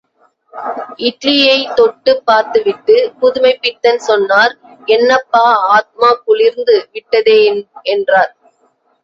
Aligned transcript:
இட்லியைத் 0.99 1.75
தொட்டுப் 1.75 2.23
பார்த்துவிட்டுப் 2.25 3.11
புதுமைப்பித்தன் 3.19 4.01
சொன்னார் 4.07 4.55
என்னப்பா 4.89 5.45
ஆத்மா 5.69 6.11
குளிர்ந்து 6.25 6.75
விட்டதே 6.91 7.39
என்றார். 7.91 8.33